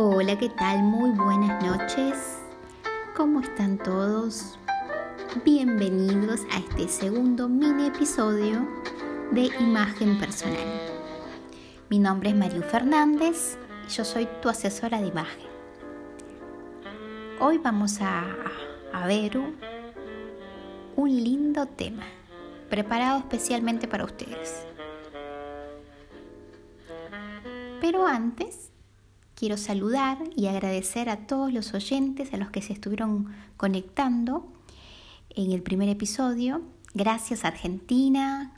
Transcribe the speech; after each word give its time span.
Hola, 0.00 0.38
¿qué 0.38 0.48
tal? 0.48 0.84
Muy 0.84 1.10
buenas 1.10 1.60
noches. 1.60 2.38
¿Cómo 3.16 3.40
están 3.40 3.78
todos? 3.78 4.56
Bienvenidos 5.44 6.42
a 6.52 6.58
este 6.58 6.86
segundo 6.86 7.48
mini 7.48 7.88
episodio 7.88 8.64
de 9.32 9.50
Imagen 9.58 10.16
Personal. 10.20 10.68
Mi 11.88 11.98
nombre 11.98 12.30
es 12.30 12.36
Mario 12.36 12.62
Fernández 12.62 13.58
y 13.88 13.90
yo 13.90 14.04
soy 14.04 14.28
tu 14.40 14.48
asesora 14.48 15.00
de 15.00 15.08
imagen. 15.08 15.48
Hoy 17.40 17.58
vamos 17.58 17.98
a, 18.00 18.22
ver 19.04 19.36
un 20.94 21.10
lindo 21.10 21.66
tema 21.66 22.04
preparado 22.70 23.18
especialmente 23.18 23.88
para 23.88 24.04
ustedes. 24.04 24.64
Pero 27.80 28.06
antes 28.06 28.70
quiero 29.38 29.56
saludar 29.56 30.18
y 30.34 30.48
agradecer 30.48 31.08
a 31.08 31.28
todos 31.28 31.52
los 31.52 31.72
oyentes, 31.72 32.34
a 32.34 32.38
los 32.38 32.50
que 32.50 32.60
se 32.60 32.72
estuvieron 32.72 33.28
conectando 33.56 34.52
en 35.30 35.52
el 35.52 35.62
primer 35.62 35.88
episodio. 35.88 36.62
Gracias 36.92 37.44
Argentina, 37.44 38.52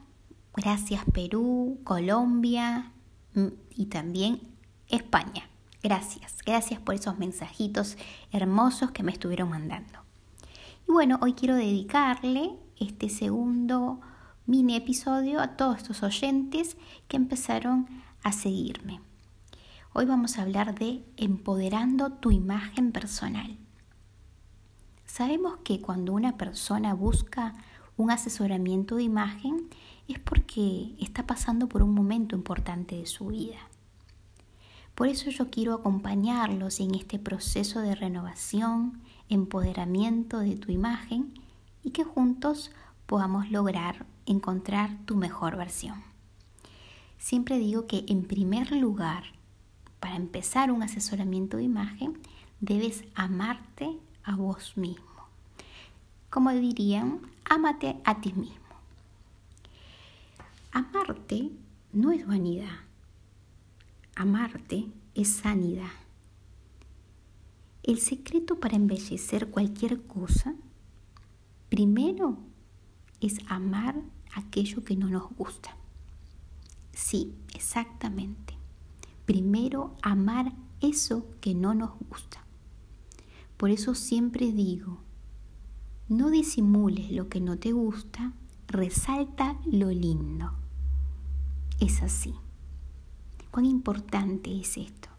gracias 0.57 1.05
Perú, 1.13 1.79
Colombia 1.85 2.93
mm, 3.35 3.49
y 3.77 3.87
también 3.87 4.41
España. 4.89 5.51
Gracias, 5.83 6.39
gracias 6.47 6.81
por 6.81 6.95
esos 6.95 7.19
mensajitos 7.19 7.99
hermosos 8.33 8.91
que 8.91 9.03
me 9.03 9.13
estuvieron 9.13 9.51
mandando. 9.51 9.99
Y 10.89 10.93
bueno, 10.93 11.19
hoy 11.21 11.35
quiero 11.35 11.57
dedicarle 11.57 12.53
este 12.79 13.11
segundo 13.11 14.01
mini 14.47 14.77
episodio 14.77 15.41
a 15.41 15.59
todos 15.59 15.77
estos 15.77 16.03
oyentes 16.03 16.79
que 17.07 17.19
empezaron 17.19 17.87
a 18.23 18.33
seguirme. 18.33 19.10
Hoy 19.93 20.05
vamos 20.05 20.39
a 20.39 20.43
hablar 20.43 20.79
de 20.79 21.05
empoderando 21.17 22.13
tu 22.13 22.31
imagen 22.31 22.93
personal. 22.93 23.59
Sabemos 25.05 25.59
que 25.65 25.81
cuando 25.81 26.13
una 26.13 26.37
persona 26.37 26.95
busca 26.95 27.57
un 27.97 28.13
asesoramiento 28.13 28.97
de 28.97 29.03
imagen 29.03 29.69
es 30.07 30.21
porque 30.21 30.95
está 31.01 31.27
pasando 31.27 31.69
por 31.69 31.83
un 31.83 31.93
momento 31.93 32.37
importante 32.37 32.95
de 32.95 33.07
su 33.07 33.27
vida. 33.27 33.59
Por 34.95 35.09
eso 35.09 35.29
yo 35.29 35.51
quiero 35.51 35.75
acompañarlos 35.75 36.79
en 36.79 36.95
este 36.95 37.19
proceso 37.19 37.81
de 37.81 37.97
renovación, 37.97 39.03
empoderamiento 39.29 40.39
de 40.39 40.57
tu 40.57 40.71
imagen 40.71 41.35
y 41.83 41.91
que 41.91 42.05
juntos 42.05 42.71
podamos 43.07 43.51
lograr 43.51 44.07
encontrar 44.25 45.05
tu 45.05 45.17
mejor 45.17 45.57
versión. 45.57 46.01
Siempre 47.19 47.59
digo 47.59 47.89
que 47.89 48.05
en 48.07 48.23
primer 48.23 48.71
lugar 48.71 49.40
para 50.01 50.17
empezar 50.17 50.73
un 50.73 50.83
asesoramiento 50.83 51.59
de 51.59 51.65
imagen, 51.65 52.19
debes 52.61 53.05
amarte 53.15 53.99
a 54.25 54.35
vos 54.35 54.77
mismo. 54.77 55.07
Como 56.31 56.51
dirían, 56.53 57.21
ámate 57.45 58.01
a 58.05 58.21
ti 58.21 58.33
mismo. 58.33 58.57
Amarte 60.73 61.51
no 61.93 62.13
es 62.13 62.27
vanidad. 62.27 62.81
Amarte 64.17 64.87
es 65.15 65.29
sanidad. 65.29 65.91
El 67.83 67.99
secreto 67.99 68.59
para 68.59 68.77
embellecer 68.77 69.51
cualquier 69.51 70.03
cosa, 70.03 70.55
primero, 71.69 72.39
es 73.21 73.39
amar 73.49 73.97
aquello 74.35 74.85
que 74.85 74.97
no 74.97 75.09
nos 75.09 75.31
gusta. 75.35 75.77
Sí, 76.93 77.35
exactamente 77.55 78.60
primero 79.31 79.95
amar 80.03 80.53
eso 80.81 81.25
que 81.41 81.55
no 81.55 81.73
nos 81.73 81.93
gusta. 82.09 82.45
Por 83.57 83.71
eso 83.71 83.95
siempre 83.95 84.51
digo, 84.51 84.99
no 86.09 86.31
disimules 86.31 87.13
lo 87.13 87.29
que 87.29 87.41
no 87.41 87.57
te 87.57 87.71
gusta, 87.71 88.33
resalta 88.67 89.57
lo 89.67 89.91
lindo. 89.91 90.51
Es 91.79 92.03
así. 92.03 92.35
¿Cuán 93.53 93.67
importante 93.67 94.61
es 94.61 94.77
esto? 94.77 95.11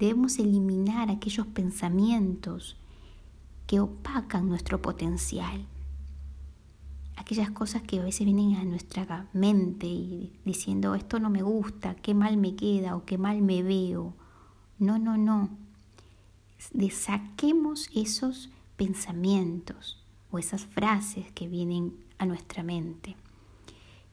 Debemos 0.00 0.40
eliminar 0.40 1.08
aquellos 1.08 1.46
pensamientos 1.46 2.76
que 3.68 3.78
opacan 3.78 4.48
nuestro 4.48 4.82
potencial 4.82 5.64
aquellas 7.16 7.50
cosas 7.50 7.82
que 7.82 7.98
a 7.98 8.04
veces 8.04 8.24
vienen 8.24 8.56
a 8.56 8.64
nuestra 8.64 9.28
mente 9.32 9.86
y 9.86 10.32
diciendo 10.44 10.94
esto 10.94 11.18
no 11.18 11.30
me 11.30 11.42
gusta, 11.42 11.94
qué 11.96 12.14
mal 12.14 12.36
me 12.36 12.54
queda 12.54 12.94
o 12.94 13.04
qué 13.04 13.18
mal 13.18 13.42
me 13.42 13.62
veo. 13.62 14.14
No, 14.78 14.98
no, 14.98 15.16
no. 15.16 15.50
Desaquemos 16.72 17.88
esos 17.94 18.50
pensamientos 18.76 20.02
o 20.30 20.38
esas 20.38 20.66
frases 20.66 21.32
que 21.32 21.48
vienen 21.48 21.94
a 22.18 22.26
nuestra 22.26 22.62
mente. 22.62 23.16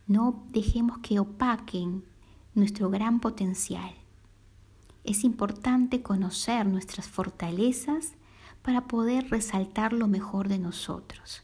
No 0.08 0.44
dejemos 0.50 1.00
que 1.00 1.20
opaquen 1.20 2.04
nuestro 2.56 2.90
gran 2.90 3.20
potencial. 3.20 3.94
Es 5.04 5.24
importante 5.24 6.02
conocer 6.02 6.66
nuestras 6.66 7.08
fortalezas 7.08 8.14
para 8.62 8.88
poder 8.88 9.30
resaltar 9.30 9.92
lo 9.92 10.08
mejor 10.08 10.48
de 10.48 10.60
nosotros. 10.60 11.44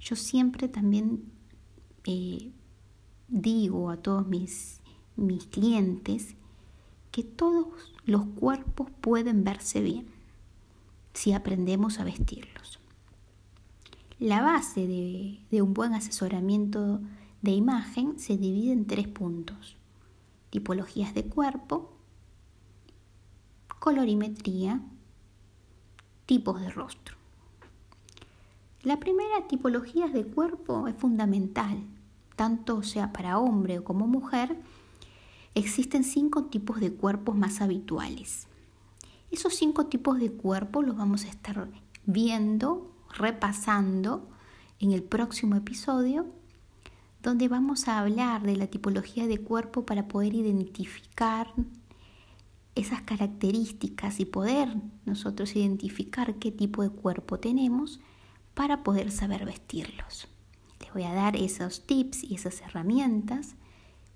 Yo 0.00 0.16
siempre 0.16 0.68
también 0.68 1.24
eh, 2.04 2.52
digo 3.28 3.90
a 3.90 3.96
todos 3.96 4.26
mis, 4.26 4.80
mis 5.16 5.46
clientes 5.46 6.34
que 7.10 7.24
todos 7.24 7.66
los 8.04 8.24
cuerpos 8.26 8.90
pueden 9.00 9.44
verse 9.44 9.80
bien 9.80 10.06
si 11.12 11.32
aprendemos 11.32 11.98
a 11.98 12.04
vestirlos. 12.04 12.78
La 14.18 14.42
base 14.42 14.86
de, 14.86 15.40
de, 15.50 15.62
un 15.62 15.74
buen 15.74 15.94
asesoramiento 15.94 17.00
de 17.42 17.52
imagen 17.52 18.18
se 18.18 18.36
divide 18.36 18.72
en 18.72 18.86
tres 18.86 19.08
puntos. 19.08 19.76
Tipologías 20.50 21.14
de 21.14 21.24
cuerpo, 21.24 21.92
colorimetría, 23.78 24.80
tipos 26.26 26.60
de 26.60 26.70
rostro. 26.70 27.17
La 28.84 29.00
primera 29.00 29.48
tipología 29.48 30.06
de 30.06 30.24
cuerpo 30.24 30.86
es 30.86 30.94
fundamental, 30.94 31.82
tanto 32.36 32.84
sea 32.84 33.12
para 33.12 33.40
hombre 33.40 33.82
como 33.82 34.06
mujer. 34.06 34.56
Existen 35.56 36.04
cinco 36.04 36.44
tipos 36.44 36.78
de 36.78 36.92
cuerpos 36.92 37.34
más 37.34 37.60
habituales. 37.60 38.46
Esos 39.32 39.54
cinco 39.54 39.86
tipos 39.86 40.20
de 40.20 40.30
cuerpo 40.30 40.82
los 40.82 40.96
vamos 40.96 41.24
a 41.24 41.28
estar 41.28 41.68
viendo, 42.06 42.94
repasando 43.12 44.28
en 44.78 44.92
el 44.92 45.02
próximo 45.02 45.56
episodio, 45.56 46.26
donde 47.20 47.48
vamos 47.48 47.88
a 47.88 47.98
hablar 47.98 48.42
de 48.42 48.54
la 48.54 48.68
tipología 48.68 49.26
de 49.26 49.38
cuerpo 49.38 49.84
para 49.84 50.06
poder 50.06 50.34
identificar 50.34 51.52
esas 52.76 53.02
características 53.02 54.20
y 54.20 54.24
poder 54.24 54.68
nosotros 55.04 55.56
identificar 55.56 56.36
qué 56.36 56.52
tipo 56.52 56.84
de 56.84 56.90
cuerpo 56.90 57.40
tenemos 57.40 57.98
para 58.58 58.82
poder 58.82 59.12
saber 59.12 59.44
vestirlos. 59.44 60.26
Les 60.80 60.92
voy 60.92 61.04
a 61.04 61.14
dar 61.14 61.36
esos 61.36 61.86
tips 61.86 62.24
y 62.24 62.34
esas 62.34 62.60
herramientas 62.60 63.54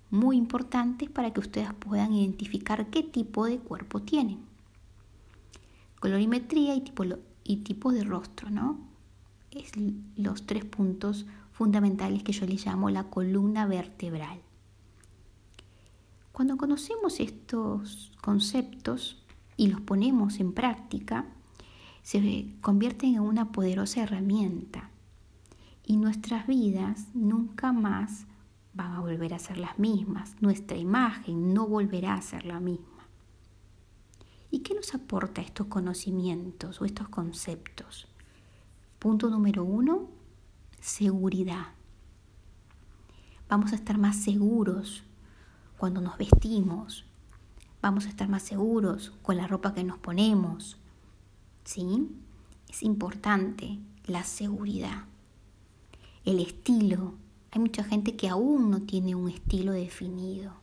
muy 0.09 0.35
importantes 0.35 1.09
para 1.09 1.31
que 1.31 1.39
ustedes 1.39 1.73
puedan 1.73 2.11
identificar 2.11 2.89
qué 2.89 3.03
tipo 3.03 3.45
de 3.45 3.59
cuerpo 3.59 4.01
tienen. 4.01 4.39
Colorimetría 6.01 6.75
y 6.75 6.81
tipo, 6.81 7.05
y 7.45 7.57
tipo 7.63 7.93
de 7.93 8.03
rostro, 8.03 8.49
¿no? 8.49 8.81
Es 9.49 9.71
los 10.17 10.45
tres 10.45 10.65
puntos 10.65 11.25
fundamentales 11.53 12.21
que 12.23 12.33
yo 12.33 12.45
les 12.45 12.65
llamo 12.65 12.89
la 12.89 13.05
columna 13.05 13.65
vertebral. 13.65 14.41
Cuando 16.33 16.57
conocemos 16.57 17.21
estos 17.21 18.11
conceptos 18.21 19.23
y 19.55 19.67
los 19.67 19.79
ponemos 19.79 20.41
en 20.41 20.51
práctica, 20.51 21.27
se 22.03 22.53
convierten 22.61 23.15
en 23.15 23.21
una 23.21 23.51
poderosa 23.51 24.03
herramienta 24.03 24.89
y 25.85 25.97
nuestras 25.97 26.45
vidas 26.47 27.07
nunca 27.13 27.71
más 27.71 28.25
van 28.73 28.93
a 28.93 28.99
volver 28.99 29.33
a 29.33 29.39
ser 29.39 29.57
las 29.57 29.79
mismas, 29.79 30.35
nuestra 30.41 30.77
imagen 30.77 31.53
no 31.53 31.67
volverá 31.67 32.15
a 32.15 32.21
ser 32.21 32.45
la 32.45 32.59
misma. 32.59 33.07
¿Y 34.51 34.59
qué 34.59 34.75
nos 34.75 34.93
aporta 34.93 35.41
estos 35.41 35.67
conocimientos 35.67 36.81
o 36.81 36.85
estos 36.85 37.07
conceptos? 37.09 38.07
Punto 38.99 39.29
número 39.29 39.63
uno, 39.63 40.09
seguridad. 40.79 41.67
Vamos 43.49 43.71
a 43.71 43.75
estar 43.75 43.97
más 43.97 44.17
seguros 44.17 45.03
cuando 45.77 46.01
nos 46.01 46.17
vestimos, 46.17 47.05
vamos 47.81 48.05
a 48.05 48.09
estar 48.09 48.27
más 48.27 48.43
seguros 48.43 49.11
con 49.21 49.37
la 49.37 49.47
ropa 49.47 49.73
que 49.73 49.83
nos 49.83 49.97
ponemos, 49.97 50.77
¿sí? 51.63 52.09
Es 52.69 52.83
importante 52.83 53.79
la 54.05 54.23
seguridad, 54.23 55.05
el 56.25 56.39
estilo. 56.39 57.13
Hay 57.51 57.61
mucha 57.61 57.83
gente 57.83 58.15
que 58.15 58.29
aún 58.29 58.71
no 58.71 58.81
tiene 58.81 59.15
un 59.15 59.29
estilo 59.29 59.73
definido. 59.73 60.53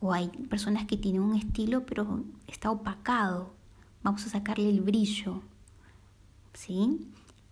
O 0.00 0.12
hay 0.12 0.28
personas 0.28 0.86
que 0.86 0.96
tienen 0.96 1.20
un 1.20 1.36
estilo 1.36 1.84
pero 1.84 2.24
está 2.46 2.70
opacado. 2.70 3.52
Vamos 4.02 4.26
a 4.26 4.30
sacarle 4.30 4.70
el 4.70 4.80
brillo. 4.80 5.42
¿Sí? 6.54 7.06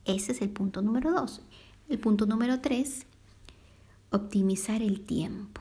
Ese 0.05 0.33
es 0.33 0.41
el 0.41 0.49
punto 0.49 0.81
número 0.81 1.13
dos. 1.13 1.43
El 1.89 1.99
punto 1.99 2.27
número 2.27 2.61
tres, 2.61 3.07
optimizar 4.11 4.83
el 4.83 5.03
tiempo. 5.03 5.61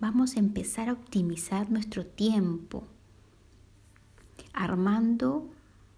Vamos 0.00 0.36
a 0.36 0.40
empezar 0.40 0.88
a 0.88 0.92
optimizar 0.92 1.70
nuestro 1.70 2.04
tiempo 2.04 2.84
armando 4.52 5.48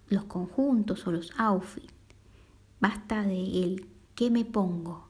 los 0.09 0.25
conjuntos 0.25 1.07
o 1.07 1.13
los 1.13 1.33
outfits. 1.39 1.93
Basta 2.81 3.23
de 3.23 3.65
el 3.65 3.89
qué 4.15 4.31
me 4.31 4.45
pongo. 4.45 5.09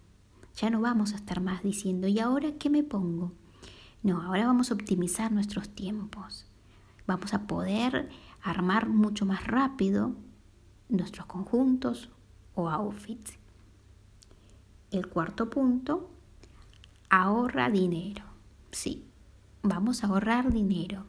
Ya 0.57 0.71
no 0.71 0.81
vamos 0.81 1.13
a 1.13 1.17
estar 1.17 1.41
más 1.41 1.63
diciendo, 1.63 2.09
¿y 2.09 2.19
ahora 2.19 2.53
qué 2.59 2.71
me 2.71 2.83
pongo? 2.83 3.33
No, 4.03 4.23
ahora 4.23 4.47
vamos 4.47 4.71
a 4.71 4.75
optimizar 4.75 5.31
nuestros 5.33 5.69
tiempos. 5.69 6.47
Vamos 7.07 7.33
a 7.35 7.47
poder 7.47 8.09
armar 8.43 8.89
mucho 8.89 9.25
más 9.27 9.47
rápido 9.47 10.15
nuestros 10.89 11.27
conjuntos 11.27 12.11
o 12.55 12.69
outfits. 12.69 13.39
El 14.91 15.09
cuarto 15.09 15.51
punto, 15.51 16.11
ahorra 17.11 17.71
dinero. 17.71 18.25
Sí, 18.73 19.05
vamos 19.63 20.03
a 20.03 20.09
ahorrar 20.09 20.53
dinero, 20.53 21.05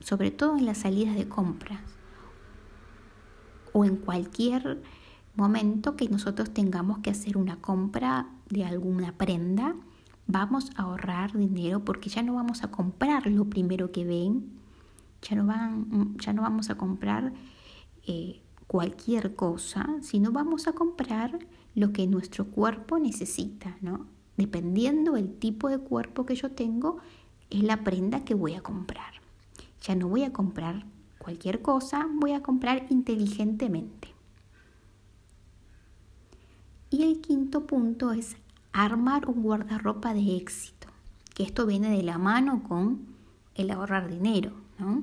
sobre 0.00 0.30
todo 0.30 0.56
en 0.56 0.66
las 0.66 0.78
salidas 0.78 1.16
de 1.16 1.28
compras 1.28 1.80
o 3.74 3.84
en 3.84 3.96
cualquier 3.96 4.82
momento 5.34 5.96
que 5.96 6.08
nosotros 6.08 6.54
tengamos 6.54 7.00
que 7.00 7.10
hacer 7.10 7.36
una 7.36 7.56
compra 7.56 8.28
de 8.48 8.64
alguna 8.64 9.12
prenda 9.12 9.74
vamos 10.26 10.70
a 10.76 10.82
ahorrar 10.82 11.36
dinero 11.36 11.84
porque 11.84 12.08
ya 12.08 12.22
no 12.22 12.34
vamos 12.34 12.62
a 12.64 12.70
comprar 12.70 13.26
lo 13.26 13.44
primero 13.44 13.92
que 13.92 14.04
ven, 14.04 14.50
ya 15.22 15.36
no, 15.36 15.46
van, 15.46 16.16
ya 16.18 16.32
no 16.32 16.42
vamos 16.42 16.70
a 16.70 16.76
comprar 16.76 17.32
eh, 18.06 18.40
cualquier 18.66 19.34
cosa, 19.34 19.88
sino 20.00 20.32
vamos 20.32 20.66
a 20.66 20.72
comprar 20.72 21.38
lo 21.74 21.92
que 21.92 22.06
nuestro 22.06 22.46
cuerpo 22.46 22.98
necesita, 22.98 23.76
¿no? 23.80 24.06
Dependiendo 24.36 25.12
del 25.12 25.34
tipo 25.34 25.68
de 25.68 25.78
cuerpo 25.78 26.26
que 26.26 26.34
yo 26.34 26.50
tengo, 26.50 26.98
es 27.50 27.62
la 27.62 27.84
prenda 27.84 28.24
que 28.24 28.34
voy 28.34 28.54
a 28.54 28.62
comprar. 28.62 29.14
Ya 29.82 29.94
no 29.94 30.08
voy 30.08 30.24
a 30.24 30.32
comprar 30.32 30.86
cualquier 31.24 31.62
cosa, 31.62 32.06
voy 32.12 32.32
a 32.32 32.42
comprar 32.42 32.86
inteligentemente. 32.90 34.08
Y 36.90 37.02
el 37.02 37.22
quinto 37.22 37.66
punto 37.66 38.12
es 38.12 38.36
armar 38.72 39.26
un 39.28 39.42
guardarropa 39.42 40.12
de 40.12 40.36
éxito, 40.36 40.88
que 41.34 41.42
esto 41.42 41.64
viene 41.64 41.88
de 41.96 42.02
la 42.02 42.18
mano 42.18 42.62
con 42.62 43.06
el 43.54 43.70
ahorrar 43.70 44.08
dinero, 44.08 44.52
¿no? 44.78 45.02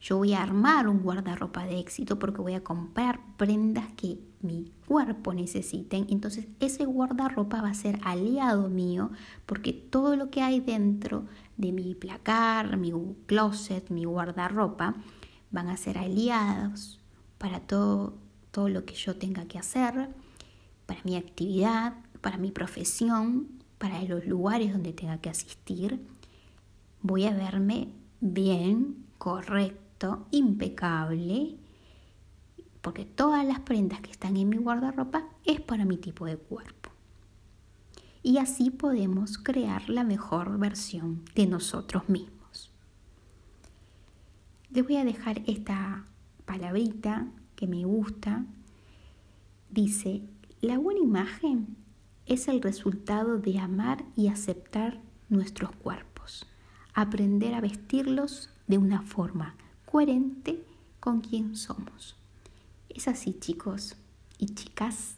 Yo 0.00 0.18
voy 0.18 0.32
a 0.32 0.42
armar 0.42 0.88
un 0.88 1.00
guardarropa 1.00 1.64
de 1.64 1.78
éxito 1.78 2.18
porque 2.18 2.40
voy 2.40 2.54
a 2.54 2.64
comprar 2.64 3.20
prendas 3.36 3.86
que 3.96 4.18
mi 4.42 4.70
cuerpo 4.86 5.32
necesiten. 5.34 6.06
Entonces 6.08 6.46
ese 6.60 6.84
guardarropa 6.86 7.62
va 7.62 7.70
a 7.70 7.74
ser 7.74 8.00
aliado 8.02 8.68
mío 8.68 9.10
porque 9.46 9.72
todo 9.72 10.16
lo 10.16 10.30
que 10.30 10.42
hay 10.42 10.60
dentro 10.60 11.24
de 11.56 11.72
mi 11.72 11.94
placar, 11.94 12.76
mi 12.76 12.92
closet, 13.26 13.90
mi 13.90 14.04
guardarropa, 14.04 14.96
van 15.52 15.68
a 15.68 15.76
ser 15.76 15.98
aliados 15.98 16.98
para 17.38 17.60
todo, 17.60 18.14
todo 18.50 18.68
lo 18.68 18.84
que 18.84 18.94
yo 18.94 19.16
tenga 19.16 19.44
que 19.46 19.58
hacer, 19.58 20.08
para 20.86 21.00
mi 21.04 21.16
actividad, 21.16 21.94
para 22.20 22.38
mi 22.38 22.50
profesión, 22.50 23.48
para 23.78 24.02
los 24.02 24.26
lugares 24.26 24.72
donde 24.72 24.92
tenga 24.92 25.18
que 25.18 25.30
asistir, 25.30 26.00
voy 27.02 27.24
a 27.24 27.32
verme 27.32 27.88
bien, 28.20 29.04
correcto, 29.18 30.26
impecable, 30.30 31.56
porque 32.80 33.04
todas 33.04 33.44
las 33.44 33.60
prendas 33.60 34.00
que 34.00 34.10
están 34.10 34.36
en 34.36 34.48
mi 34.48 34.56
guardarropa 34.56 35.24
es 35.44 35.60
para 35.60 35.84
mi 35.84 35.96
tipo 35.96 36.26
de 36.26 36.36
cuerpo. 36.36 36.90
Y 38.22 38.38
así 38.38 38.70
podemos 38.70 39.38
crear 39.38 39.88
la 39.88 40.04
mejor 40.04 40.58
versión 40.58 41.24
de 41.34 41.46
nosotros 41.46 42.08
mismos. 42.08 42.41
Les 44.72 44.82
voy 44.82 44.96
a 44.96 45.04
dejar 45.04 45.42
esta 45.46 46.06
palabrita 46.46 47.28
que 47.56 47.66
me 47.66 47.84
gusta. 47.84 48.46
Dice, 49.68 50.22
la 50.62 50.78
buena 50.78 51.00
imagen 51.00 51.76
es 52.24 52.48
el 52.48 52.62
resultado 52.62 53.36
de 53.36 53.58
amar 53.58 54.02
y 54.16 54.28
aceptar 54.28 54.98
nuestros 55.28 55.72
cuerpos, 55.72 56.46
aprender 56.94 57.54
a 57.54 57.60
vestirlos 57.60 58.48
de 58.66 58.78
una 58.78 59.02
forma 59.02 59.56
coherente 59.84 60.64
con 61.00 61.20
quien 61.20 61.54
somos. 61.54 62.16
Es 62.88 63.08
así 63.08 63.34
chicos 63.34 63.96
y 64.38 64.54
chicas, 64.54 65.16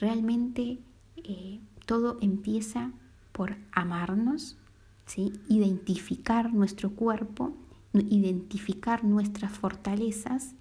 realmente 0.00 0.80
eh, 1.18 1.60
todo 1.86 2.18
empieza 2.20 2.90
por 3.30 3.56
amarnos, 3.70 4.56
¿sí? 5.06 5.32
identificar 5.48 6.52
nuestro 6.52 6.90
cuerpo, 6.90 7.54
identificar 8.00 9.04
nuestras 9.04 9.52
fortalezas 9.52 10.54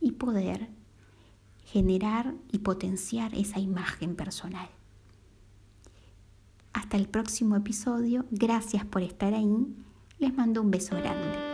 y 0.00 0.12
poder 0.12 0.68
generar 1.64 2.34
y 2.52 2.58
potenciar 2.58 3.34
esa 3.34 3.58
imagen 3.58 4.16
personal. 4.16 4.68
Hasta 6.72 6.96
el 6.96 7.08
próximo 7.08 7.56
episodio, 7.56 8.24
gracias 8.30 8.84
por 8.84 9.02
estar 9.02 9.34
ahí, 9.34 9.66
les 10.18 10.34
mando 10.34 10.62
un 10.62 10.70
beso 10.70 10.96
grande. 10.96 11.45